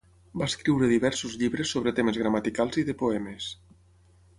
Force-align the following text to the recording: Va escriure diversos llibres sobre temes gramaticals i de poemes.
Va 0.41 0.45
escriure 0.51 0.89
diversos 0.93 1.37
llibres 1.43 1.75
sobre 1.75 1.95
temes 2.01 2.21
gramaticals 2.23 2.85
i 2.85 2.89
de 2.91 3.01
poemes. 3.05 3.57